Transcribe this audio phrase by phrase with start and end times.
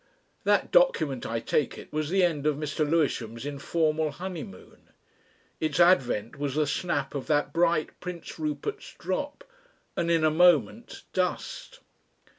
[0.45, 2.89] That document, I take it, was the end of Mr.
[2.89, 4.89] Lewisham's informal honeymoon.
[5.59, 9.43] Its advent was the snap of that bright Prince Rupert's drop;
[9.95, 11.81] and in a moment Dust.